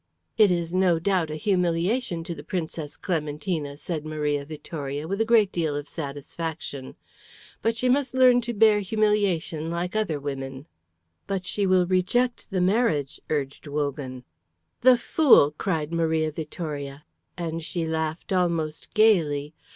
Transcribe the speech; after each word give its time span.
"It 0.35 0.49
is 0.49 0.73
no 0.73 0.97
doubt 0.97 1.29
a 1.29 1.35
humiliation 1.35 2.23
to 2.23 2.33
the 2.33 2.43
Princess 2.43 2.97
Clementina," 2.97 3.77
said 3.77 4.03
Maria 4.03 4.43
Vittoria, 4.45 5.07
with 5.07 5.21
a 5.21 5.25
great 5.25 5.51
deal 5.51 5.75
of 5.75 5.87
satisfaction. 5.87 6.95
"But 7.61 7.77
she 7.77 7.87
must 7.87 8.15
learn 8.15 8.41
to 8.41 8.53
bear 8.55 8.79
humiliation 8.79 9.69
like 9.69 9.95
other 9.95 10.19
women." 10.19 10.65
"But 11.27 11.45
she 11.45 11.67
will 11.67 11.85
reject 11.85 12.49
the 12.49 12.61
marriage," 12.61 13.21
urged 13.29 13.67
Wogan. 13.67 14.23
"The 14.81 14.97
fool!" 14.97 15.53
cried 15.55 15.91
Maria 15.93 16.31
Vittoria, 16.31 17.05
and 17.37 17.61
she 17.61 17.85
laughed 17.85 18.33
almost 18.33 18.91
gaily. 18.95 19.53